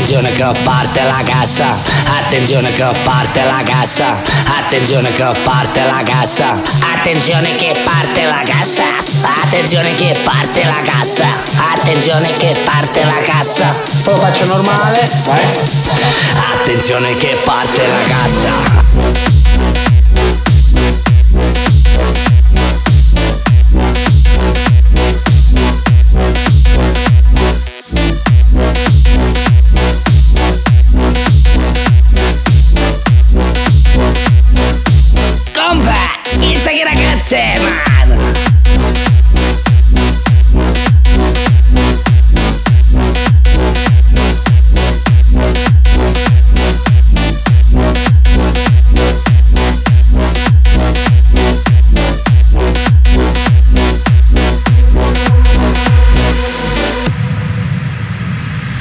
Attenzione 0.00 0.32
che 0.32 0.60
parte 0.64 1.02
la 1.02 1.22
cassa, 1.22 1.76
attenzione 2.06 2.72
che 2.72 2.86
parte 3.04 3.44
la 3.44 3.62
cassa, 3.62 4.22
attenzione 4.46 5.12
che 5.12 5.30
parte 5.44 5.84
la 5.84 6.02
cassa, 6.02 6.58
attenzione 6.80 7.54
che 7.56 7.78
parte 7.84 8.24
la 8.24 8.42
cassa, 8.42 8.82
attenzione 9.42 9.92
che 9.92 10.18
parte 10.24 10.64
la 10.64 10.80
cassa, 10.82 11.26
attenzione 11.74 12.32
che 12.32 12.56
parte 12.64 13.04
la 13.04 13.20
cassa. 13.22 13.78
Lo 14.04 14.16
faccio 14.16 14.46
normale, 14.46 15.06
attenzione 16.54 17.14
che 17.18 17.38
parte 17.44 17.86
la 17.86 18.02
cassa. 18.08 19.29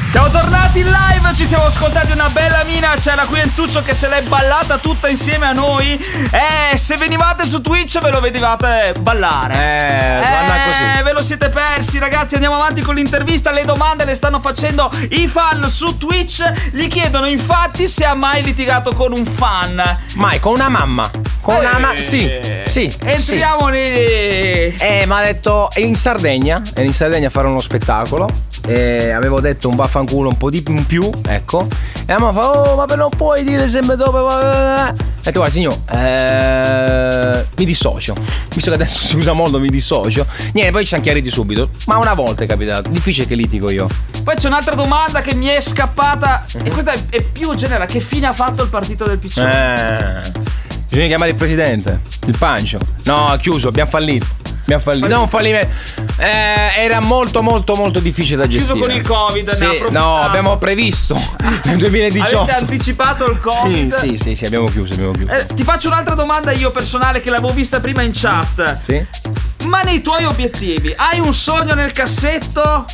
Siamo 0.09 0.27
tornati 0.31 0.79
in 0.79 0.87
live, 0.87 1.35
ci 1.35 1.45
siamo 1.45 1.65
ascoltati 1.65 2.11
una 2.11 2.29
bella 2.29 2.63
mina, 2.63 2.95
c'era 2.97 3.27
qui 3.27 3.41
Enzuccio 3.41 3.83
che 3.83 3.93
se 3.93 4.07
l'è 4.07 4.23
ballata 4.23 4.79
tutta 4.79 5.07
insieme 5.07 5.45
a 5.45 5.51
noi. 5.51 5.93
Eh, 5.93 6.75
se 6.75 6.97
venivate 6.97 7.45
su 7.45 7.61
Twitch 7.61 8.01
ve 8.01 8.09
lo 8.09 8.19
vedevate 8.19 8.95
ballare. 8.99 9.53
Eh, 9.53 10.19
vanno 10.21 10.63
così. 10.65 11.03
ve 11.03 11.13
lo 11.13 11.21
siete 11.21 11.49
persi 11.49 11.99
ragazzi, 11.99 12.33
andiamo 12.33 12.55
avanti 12.55 12.81
con 12.81 12.95
l'intervista, 12.95 13.51
le 13.51 13.65
domande 13.65 14.03
le 14.03 14.15
stanno 14.15 14.39
facendo 14.39 14.91
i 15.11 15.27
fan 15.27 15.69
su 15.69 15.95
Twitch, 15.99 16.71
gli 16.71 16.87
chiedono 16.87 17.27
infatti 17.27 17.87
se 17.87 18.03
ha 18.03 18.15
mai 18.15 18.41
litigato 18.41 18.95
con 18.95 19.13
un 19.13 19.27
fan. 19.27 19.99
Mai, 20.15 20.39
con 20.39 20.53
una 20.53 20.69
mamma. 20.69 21.07
Con 21.39 21.55
una 21.55 21.77
mamma. 21.77 22.01
Sì, 22.01 22.27
sì. 22.65 22.91
Entriamo 23.03 23.67
nei... 23.67 24.75
Eh, 24.75 25.03
mi 25.05 25.13
ha 25.13 25.21
detto 25.21 25.69
in 25.75 25.93
Sardegna, 25.93 26.63
in 26.77 26.93
Sardegna 26.95 27.27
a 27.27 27.31
fare 27.31 27.45
uno 27.45 27.59
spettacolo. 27.59 28.47
E 28.69 29.09
avevo 29.09 29.41
detto 29.41 29.67
un 29.67 29.75
vaffanculo 29.75 30.29
un 30.29 30.37
po' 30.37 30.51
di 30.51 30.63
in 30.67 30.85
più, 30.85 31.09
ecco. 31.27 31.65
E 32.05 32.13
la 32.13 32.19
mamma 32.19 32.39
fa: 32.39 32.51
Oh, 32.51 32.75
ma 32.75 32.85
non 32.93 33.09
puoi 33.09 33.43
dire 33.43 33.67
sempre 33.67 33.95
dove. 33.95 34.21
va-". 34.21 34.89
Ho 34.89 35.21
detto, 35.23 35.39
guarda, 35.39 35.49
signor, 35.49 35.75
eh, 35.89 37.45
mi 37.57 37.65
dissocio. 37.65 38.13
Visto 38.53 38.69
che 38.69 38.75
adesso 38.75 38.99
si 38.99 39.15
usa 39.15 39.33
molto, 39.33 39.59
mi 39.59 39.69
dissocio. 39.69 40.23
Niente, 40.53 40.71
poi 40.71 40.81
ci 40.81 40.89
siamo 40.89 41.03
chiariti 41.03 41.31
subito. 41.31 41.69
Ma 41.87 41.97
una 41.97 42.13
volta 42.13 42.43
è 42.43 42.47
capitato. 42.47 42.89
Difficile 42.89 43.25
che 43.25 43.33
litigo 43.33 43.71
io. 43.71 43.87
Poi 44.23 44.35
c'è 44.35 44.47
un'altra 44.47 44.75
domanda 44.75 45.21
che 45.21 45.33
mi 45.33 45.47
è 45.47 45.59
scappata 45.59 46.45
e 46.63 46.69
questa 46.69 46.93
è, 47.09 47.21
più 47.23 47.55
generale, 47.55 47.87
che 47.87 47.99
fine 47.99 48.27
ha 48.27 48.33
fatto 48.33 48.61
il 48.61 48.69
partito 48.69 49.05
del 49.05 49.17
PC? 49.17 49.37
Eh, 49.37 50.31
bisogna 50.89 51.07
chiamare 51.07 51.31
il 51.31 51.37
presidente, 51.37 52.01
il 52.25 52.37
pancio. 52.37 52.79
No, 53.03 53.27
ha 53.27 53.37
chiuso, 53.37 53.67
abbiamo 53.69 53.89
fallito. 53.89 54.25
Abbiamo 54.61 54.81
fallito. 54.83 55.07
No, 55.07 55.21
un 55.21 55.27
fallimento. 55.29 55.73
Eh, 56.17 56.83
era 56.83 56.99
molto, 56.99 57.41
molto, 57.41 57.73
molto 57.75 57.99
difficile 57.99 58.41
da 58.43 58.47
Chiuso 58.47 58.73
gestire. 58.73 58.85
con 58.87 58.95
il 58.95 59.07
Covid, 59.07 59.49
Sì, 59.49 59.85
no, 59.89 60.17
abbiamo 60.19 60.57
previsto 60.57 61.19
nel 61.65 61.77
2018. 61.77 62.37
Avete 62.39 62.53
anticipato 62.59 63.25
il 63.31 63.39
Sì, 63.41 63.49
Covid? 63.49 63.93
sì, 63.95 64.17
sì, 64.17 64.35
sì, 64.35 64.45
abbiamo 64.45 64.67
chiuso, 64.67 64.93
abbiamo 64.93 65.13
chiuso. 65.13 65.31
Eh, 65.31 65.45
ti 65.55 65.63
faccio 65.63 65.87
un'altra 65.87 66.13
domanda 66.13 66.51
io 66.51 66.69
personale 66.71 67.19
che 67.21 67.31
l'avevo 67.31 67.51
vista 67.51 67.79
prima 67.79 68.03
in 68.03 68.11
chat. 68.13 68.77
Sì? 68.79 69.03
Ma 69.65 69.81
nei 69.81 70.01
tuoi 70.01 70.25
obiettivi 70.25 70.93
hai 70.95 71.19
un 71.19 71.33
sogno 71.33 71.73
nel 71.73 71.91
cassetto? 71.91 72.85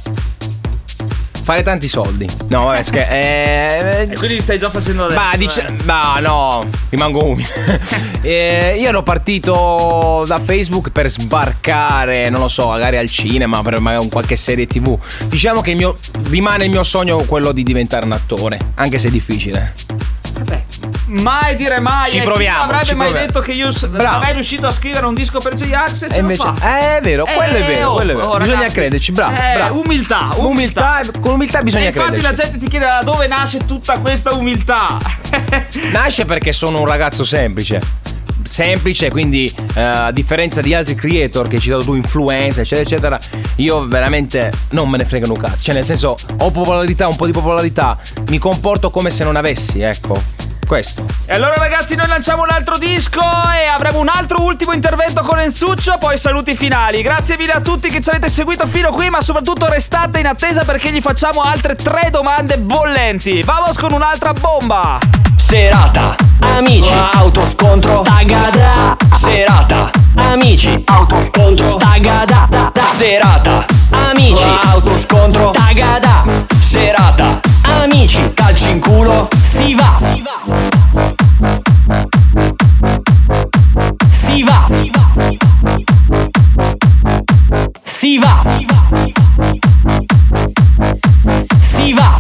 Fare 1.46 1.62
tanti 1.62 1.88
soldi. 1.88 2.28
No, 2.48 2.64
vabbè, 2.64 2.82
scher- 2.82 3.12
eh, 3.12 4.08
E 4.10 4.16
quindi 4.16 4.42
stai 4.42 4.58
già 4.58 4.72
facendo 4.72 5.06
adesso. 5.06 5.20
Ma 5.20 5.32
eh. 5.34 5.38
dice, 5.38 5.76
ma 5.84 6.18
no, 6.20 6.68
rimango 6.90 7.24
umile. 7.24 8.04
Eh, 8.26 8.78
io 8.80 8.88
ero 8.88 9.04
partito 9.04 10.24
da 10.26 10.40
Facebook 10.40 10.90
per 10.90 11.12
sbarcare, 11.12 12.28
non 12.32 12.40
lo 12.40 12.48
so, 12.48 12.70
magari 12.70 12.98
al 12.98 13.08
cinema, 13.08 13.62
per 13.62 13.80
magari 13.80 14.04
un 14.04 14.10
qualche 14.10 14.36
serie 14.36 14.66
TV. 14.66 14.98
Diciamo 15.28 15.62
che 15.62 15.70
il 15.70 15.76
mio, 15.76 16.00
rimane 16.30 16.64
il 16.66 16.72
mio 16.72 16.82
sogno 16.82 17.18
quello 17.18 17.52
di 17.52 17.62
diventare 17.62 18.04
un 18.04 18.14
attore, 18.14 18.58
anche 18.74 18.98
se 18.98 19.10
è 19.10 19.12
difficile. 19.12 19.76
Mai 21.08 21.56
dire 21.56 21.80
mai. 21.80 22.10
Ci 22.10 22.18
E 22.18 22.20
chi 22.22 22.26
proviamo, 22.26 22.62
avrebbe 22.64 22.86
ci 22.86 22.96
mai 22.96 23.06
proviamo. 23.08 23.28
detto 23.28 23.40
che 23.42 23.52
io 23.52 23.70
s- 23.72 23.90
sarei 23.96 24.34
riuscito 24.34 24.66
a 24.66 24.72
scrivere 24.72 25.06
un 25.06 25.14
disco 25.14 25.40
per 25.40 25.54
J-Ax 25.54 25.92
e 25.92 25.98
ce 25.98 26.06
E 26.06 26.10
lo 26.16 26.18
invece, 26.22 26.42
fa. 26.56 26.80
eh, 26.80 26.98
è 26.98 27.02
vero, 27.02 27.26
quello 27.26 27.56
è 27.58 27.64
vero, 27.64 27.94
quello 27.94 28.12
è 28.12 28.16
vero. 28.16 28.28
oh, 28.28 28.38
bisogna 28.38 28.56
ragazzi. 28.58 28.74
crederci, 28.76 29.12
bravo, 29.12 29.36
Eh, 29.36 29.54
bravo. 29.56 29.80
Umiltà, 29.82 30.30
Umiltà, 30.38 31.02
con 31.22 31.34
umiltà 31.34 31.62
bisogna 31.62 31.86
infatti 31.86 32.04
crederci. 32.20 32.26
la 32.26 32.44
gente 32.44 32.58
ti 32.58 32.68
chiede 32.68 32.86
da 32.88 33.02
dove 33.04 33.28
nasce 33.28 33.66
tutta 33.66 34.00
questa 34.00 34.34
umiltà. 34.34 34.98
Nasce 35.92 36.26
perché 36.26 36.52
sono 36.54 36.80
un 36.80 36.86
ragazzo 36.88 37.24
semplice. 37.24 37.80
Semplice, 38.44 39.10
quindi 39.10 39.52
eh, 39.74 39.82
a 39.82 40.12
differenza 40.12 40.62
di 40.62 40.74
altri 40.74 40.94
creator 40.96 41.48
che 41.48 41.56
hai 41.56 41.62
citato 41.62 41.84
tu, 41.84 41.96
influencer, 41.96 42.62
eccetera, 42.64 43.18
eccetera, 43.18 43.20
io 43.58 43.88
veramente 43.88 44.52
non 44.70 44.88
me 44.90 44.98
ne 44.98 45.06
fregano 45.06 45.34
un 45.34 45.40
cazzo. 45.40 45.64
Cioè, 45.64 45.74
nel 45.76 45.84
senso, 45.84 46.16
ho 46.38 46.52
popolarità, 46.52 47.08
un 47.08 47.16
po' 47.16 47.26
di 47.26 47.32
popolarità, 47.32 47.98
mi 48.30 48.38
comporto 48.38 48.92
come 48.92 49.10
se 49.10 49.24
non 49.24 49.36
avessi, 49.36 49.82
ecco. 49.82 50.22
Questo. 50.66 51.06
E 51.26 51.34
allora 51.34 51.56
ragazzi 51.56 51.96
noi 51.96 52.08
lanciamo 52.08 52.42
un 52.44 52.50
altro 52.50 52.78
disco 52.78 53.22
e 53.22 53.68
avremo 53.68 54.00
un 54.00 54.10
altro 54.10 54.42
ultimo 54.42 54.74
intervento 54.74 55.22
con 55.22 55.40
Enzuccio, 55.40 55.98
poi 55.98 56.18
saluti 56.18 56.56
finali. 56.56 57.02
Grazie 57.02 57.38
mille 57.38 57.54
a 57.54 57.62
tutti 57.62 57.90
che 57.90 58.02
ci 58.02 58.10
avete 58.10 58.30
seguito 58.30 58.66
fino 58.68 58.92
qui, 58.92 59.10
ma 59.10 59.22
soprattutto 59.22 59.68
restate 59.68 60.20
in 60.20 60.28
attesa 60.28 60.66
perché 60.66 60.92
gli 60.92 61.02
facciamo 61.02 61.42
altre 61.42 61.76
tre 61.76 62.10
domande 62.10 62.58
bollenti. 62.58 63.44
Vamos 63.44 63.78
con 63.78 63.94
un'altra 63.94 64.34
bomba! 64.34 64.98
Serata, 65.38 66.16
amici, 66.40 66.94
autoscontro, 67.14 68.02
tagada. 68.02 68.98
Serata, 69.14 69.92
amici, 70.16 70.82
autoscontro, 70.86 71.76
tagada. 71.76 72.48
Serata, 72.96 73.66
amici, 73.92 74.60
autoscontro, 74.74 75.52
tagada. 75.52 76.24
Serata, 76.60 77.40
amici, 77.86 78.34
calci 78.34 78.72
in 78.72 78.80
culo, 78.80 79.30
si 79.42 79.76
va. 79.76 80.00
Si 84.10 84.44
va. 84.44 84.68
Si 87.84 88.18
va. 88.18 88.44
Si 91.60 91.94
va. 91.94 92.18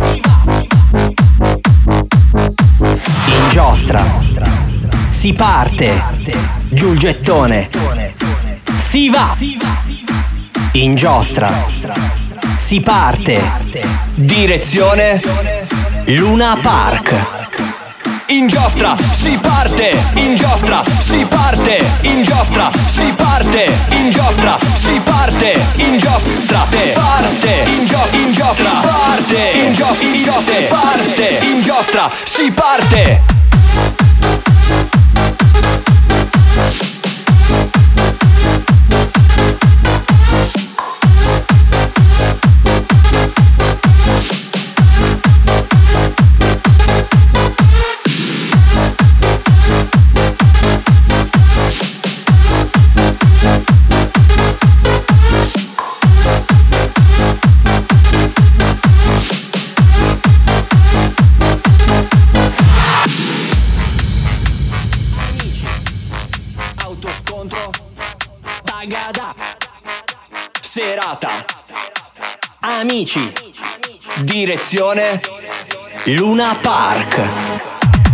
In 3.25 3.49
giostra. 3.49 4.03
Si 5.09 5.33
parte. 5.33 6.03
Giù 6.69 6.91
il 6.91 6.99
gettone. 6.99 7.69
Si 8.75 9.09
va. 9.09 9.35
In 10.73 10.95
giostra. 10.95 12.24
Si 12.57 12.79
parte. 12.79 13.41
Direzione. 14.15 15.19
Luna 16.05 16.57
Park. 16.61 17.43
In 18.27 18.47
giostra 18.47 18.95
si 19.11 19.37
parte, 19.37 19.95
in 20.15 20.35
giostra 20.35 20.83
si 20.97 21.25
parte, 21.25 21.77
in 22.01 22.23
giostra 22.23 22.71
si 22.87 23.13
parte, 23.15 23.71
in 23.91 24.09
giostra 24.09 24.57
si 24.73 24.99
parte, 25.03 25.53
in 25.75 25.97
giostra 25.97 26.65
parte, 26.93 27.63
in 27.67 27.85
giostra, 27.85 28.17
in 28.17 28.33
giostra 28.33 28.69
parte, 28.81 29.51
in 29.53 29.73
giostra, 29.73 30.07
in 30.07 30.23
giostra 30.23 30.59
parte, 30.67 31.45
in 31.51 31.61
giostra 31.61 32.09
si 32.23 32.51
parte. 32.51 33.54
Amici 72.95 73.29
Direzione 74.23 75.19
Luna 76.05 76.57
Park. 76.61 77.21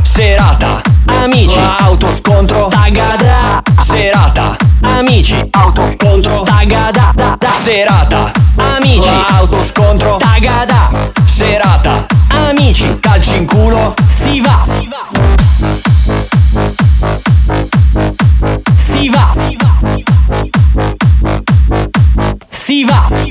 Serata 0.01 0.81
Amici 1.05 1.59
Autoscontro 1.77 2.67
Tagada. 2.67 3.61
Serata 3.79 4.57
Amici 4.81 5.39
Autoscontro 5.51 6.41
Tagada. 6.41 7.13
Serata 7.61 8.31
Amici 8.55 9.23
Autoscontro 9.29 10.17
Tagada. 10.17 10.89
Serata 11.25 12.07
Amici 12.29 12.99
Calci 12.99 13.35
in 13.37 13.45
culo 13.45 13.93
Si 14.07 14.41
va. 14.41 14.65
Si 18.75 19.09
va. 19.09 19.35
Si 22.49 22.83
va. 22.83 23.07
Si 23.13 23.30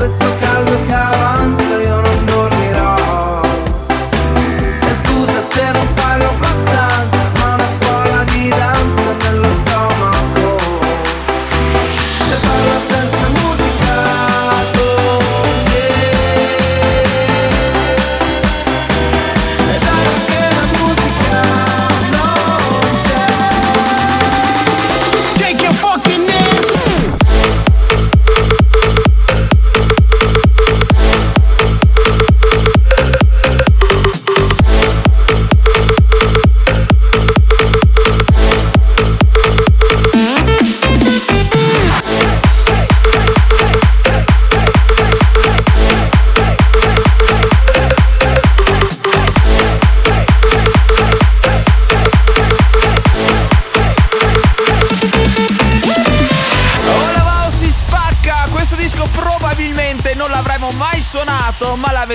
questo 0.00 0.26
caldo 0.40 0.86
che 0.86 0.92
avanza 0.94 1.59
io 1.59 1.59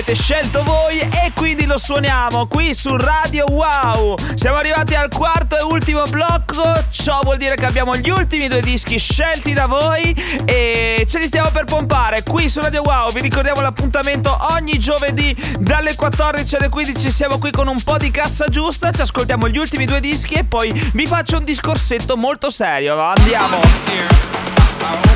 l'avete 0.06 0.14
scelto 0.14 0.62
voi 0.62 0.98
e 0.98 1.32
quindi 1.34 1.66
lo 1.66 1.78
suoniamo 1.78 2.46
qui 2.46 2.74
su 2.74 2.96
Radio 2.96 3.44
Wow. 3.48 4.16
Siamo 4.34 4.56
arrivati 4.56 4.94
al 4.94 5.08
quarto 5.08 5.58
e 5.58 5.62
ultimo 5.62 6.04
blocco, 6.04 6.62
ciò 6.90 7.20
vuol 7.22 7.38
dire 7.38 7.56
che 7.56 7.66
abbiamo 7.66 7.96
gli 7.96 8.08
ultimi 8.08 8.46
due 8.46 8.60
dischi 8.60 8.98
scelti 8.98 9.52
da 9.52 9.66
voi 9.66 10.12
e 10.44 11.04
ce 11.06 11.18
li 11.18 11.26
stiamo 11.26 11.50
per 11.50 11.64
pompare 11.64 12.22
qui 12.22 12.48
su 12.48 12.60
Radio 12.60 12.82
Wow. 12.82 13.12
Vi 13.12 13.20
ricordiamo 13.20 13.60
l'appuntamento 13.60 14.36
ogni 14.52 14.78
giovedì 14.78 15.34
dalle 15.58 15.96
14 15.96 16.56
alle 16.56 16.68
15 16.68 17.10
siamo 17.10 17.38
qui 17.38 17.50
con 17.50 17.66
un 17.66 17.82
po' 17.82 17.96
di 17.96 18.10
cassa 18.10 18.46
giusta, 18.46 18.92
ci 18.92 19.00
ascoltiamo 19.00 19.48
gli 19.48 19.58
ultimi 19.58 19.86
due 19.86 20.00
dischi 20.00 20.34
e 20.34 20.44
poi 20.44 20.72
vi 20.92 21.06
faccio 21.06 21.38
un 21.38 21.44
discorsetto 21.44 22.16
molto 22.16 22.50
serio. 22.50 23.00
Andiamo! 23.00 25.15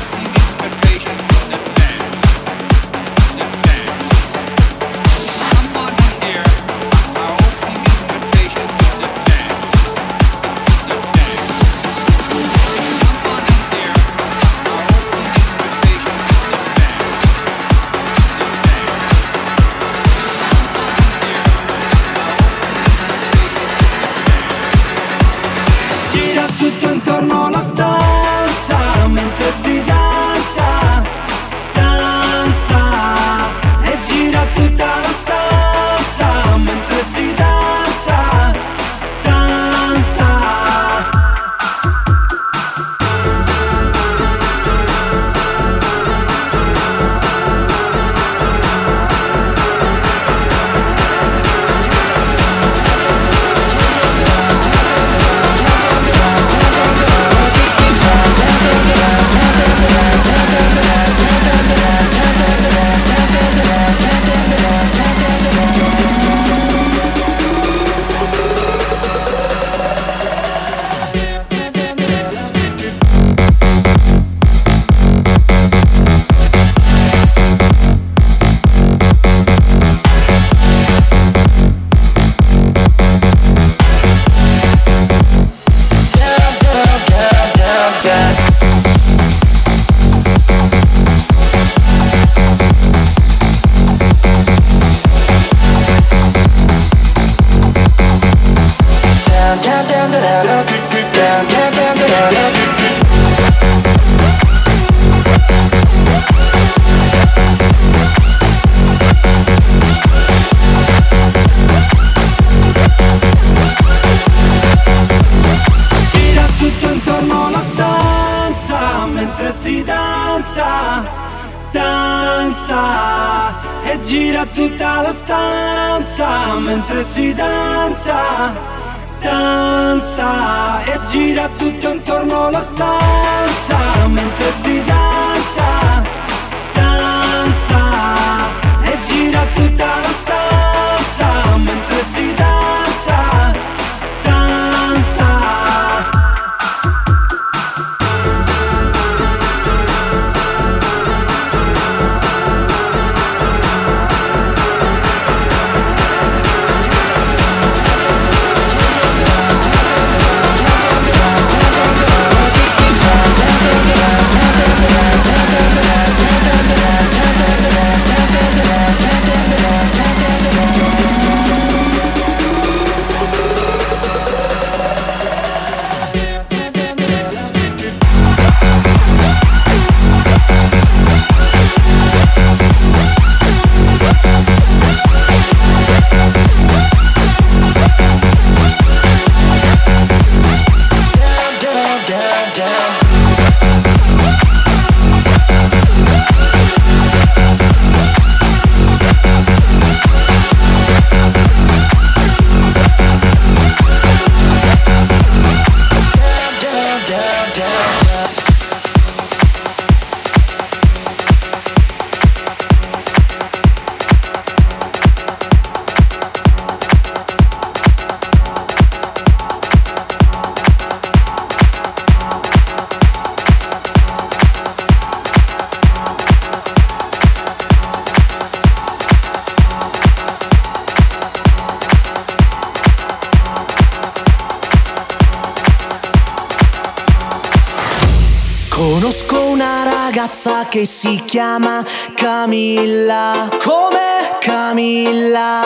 Che 240.71 240.85
si 240.85 241.21
chiama 241.25 241.83
Camilla. 242.15 243.49
Come 243.61 244.37
Camilla? 244.39 245.60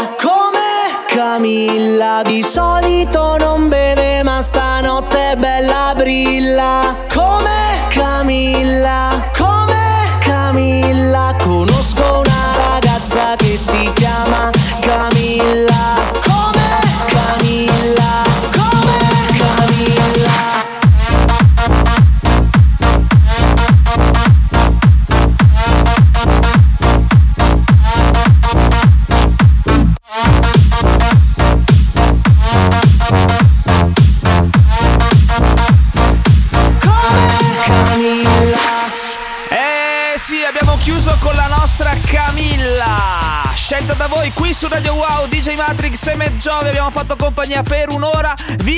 Giove. 46.37 46.69
Abbiamo 46.69 46.89
fatto 46.89 47.15
compagnia 47.15 47.63
per 47.63 47.89
un'ora. 47.89 48.33
Vi 48.63 48.74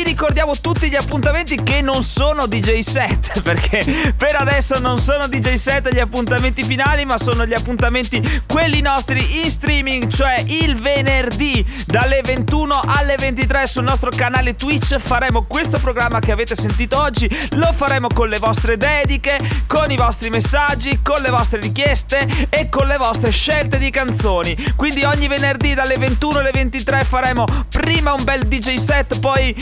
ricordiamo 0.48 0.56
tutti 0.62 0.90
gli 0.90 0.96
appuntamenti 0.96 1.62
che 1.62 1.82
non 1.82 2.04
sono 2.04 2.46
DJ 2.48 2.80
set. 2.80 3.42
Perché 3.48 4.14
per 4.16 4.36
adesso 4.36 4.80
non 4.80 5.00
sono 5.00 5.28
DJ 5.28 5.54
set 5.54 5.94
gli 5.94 6.00
appuntamenti 6.00 6.64
finali, 6.64 7.06
ma 7.06 7.18
sono 7.18 7.46
gli 7.46 7.54
appuntamenti 7.54 8.42
quelli 8.48 8.82
nostri 8.82 9.44
in 9.44 9.50
streaming, 9.50 10.08
cioè 10.08 10.44
il 10.46 10.76
venerdì 10.76 11.66
dalle 11.86 12.22
21 12.22 12.82
alle 12.86 13.16
23 13.18 13.68
sul 13.68 13.84
nostro 13.84 14.10
canale 14.10 14.56
Twitch. 14.56 14.98
Faremo 14.98 15.44
questo 15.44 15.80
programma 15.80 16.20
che 16.20 16.32
avete 16.32 16.56
sentito 16.56 17.00
oggi. 17.00 17.30
Lo 17.52 17.72
faremo 17.74 18.08
con 18.14 18.30
le 18.30 18.40
vostre 18.40 18.78
dediche, 18.78 19.40
con 19.68 19.92
i 19.92 19.98
vostri 19.98 20.30
messaggi, 20.30 21.00
con 21.02 21.22
le 21.22 21.30
vostre 21.30 21.60
richieste 21.60 22.48
e 22.50 22.70
con 22.70 22.88
le 22.88 22.98
vostre 22.98 23.32
scelte 23.32 23.78
di 23.78 23.90
canzoni. 23.90 24.56
Quindi 24.76 25.04
ogni 25.04 25.28
venerdì 25.28 25.74
dalle 25.74 25.98
21 25.98 26.40
alle 26.40 26.52
23 26.52 27.04
faremo 27.04 27.46
prima 27.70 28.14
un 28.14 28.24
bel 28.24 28.48
DJ 28.48 28.76
set, 28.76 29.20
poi 29.20 29.56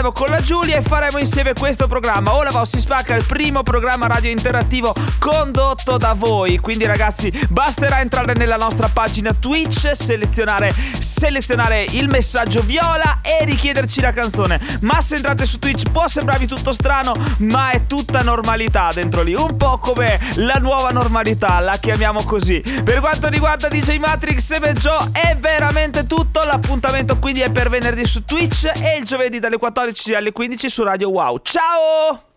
chiacchiereremo 0.00 0.12
con 0.12 0.30
la 0.30 0.40
Giulia 0.40 0.76
e 0.78 0.82
faremo 0.82 1.18
insieme 1.18 1.52
questo 1.52 1.86
programma. 1.86 2.34
Ora 2.34 2.50
va 2.50 2.64
si 2.64 2.78
spacca 2.78 3.14
il 3.14 3.24
primo 3.24 3.62
programma 3.62 4.06
radio 4.06 4.30
interattivo 4.30 4.94
condotto 5.18 5.96
da 5.96 6.14
voi. 6.14 6.58
Quindi 6.58 6.86
ragazzi, 6.86 7.30
basterà 7.48 8.00
entrare 8.00 8.34
nella 8.34 8.56
nostra 8.56 8.88
pagina 8.88 9.32
Twitch, 9.32 9.90
selezionare, 9.94 10.74
selezionare 10.98 11.84
il 11.90 12.08
messaggio 12.08 12.62
viola 12.62 13.20
e 13.22 13.44
richiederci 13.44 14.00
la 14.00 14.12
canzone. 14.12 14.60
Ma 14.80 15.00
se 15.00 15.16
entrate 15.16 15.44
su 15.44 15.58
Twitch 15.58 15.90
può 15.90 16.08
sembrarvi 16.08 16.46
tutto 16.46 16.72
strano, 16.72 17.14
ma 17.38 17.70
è 17.70 17.86
tutta 17.86 18.22
normalità 18.22 18.90
dentro 18.92 19.22
lì, 19.22 19.34
un 19.34 19.56
po' 19.56 19.78
come 19.78 20.18
la 20.36 20.58
nuova 20.60 20.90
normalità, 20.90 21.60
la 21.60 21.76
chiamiamo 21.76 22.24
così. 22.24 22.60
Per 22.60 23.00
quanto 23.00 23.28
riguarda 23.28 23.68
DJ 23.68 23.98
Matrix 23.98 24.50
e 24.52 24.60
Beggio 24.60 24.96
è 25.12 25.36
veramente 25.38 26.06
tutto, 26.06 26.40
l'appuntamento 26.44 27.18
quindi 27.18 27.40
è 27.40 27.50
per 27.50 27.68
venerdì 27.68 28.06
su 28.06 28.24
Twitch 28.24 28.64
e 28.64 28.96
il 28.98 29.04
giovedì 29.04 29.38
dalle 29.38 29.58
14 29.58 29.89
alle 30.14 30.32
15 30.32 30.68
su 30.68 30.82
Radio 30.82 31.10
Wow. 31.10 31.38
Ciao! 31.42 32.29